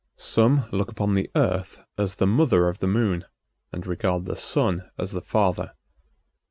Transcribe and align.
Some 0.17 0.65
look 0.71 0.89
upon 0.89 1.13
the 1.13 1.29
Earth 1.35 1.83
as 1.95 2.15
the 2.15 2.25
mother 2.25 2.67
of 2.67 2.79
the 2.79 2.87
Moon, 2.87 3.23
and 3.71 3.85
regard 3.85 4.25
the 4.25 4.35
Sun 4.35 4.89
as 4.97 5.11
the 5.11 5.21
father. 5.21 5.73